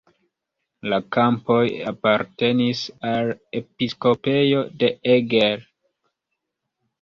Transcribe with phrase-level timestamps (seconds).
[0.93, 1.59] La kampoj
[1.91, 3.29] apartenis al
[3.61, 5.63] episkopejo de Eger.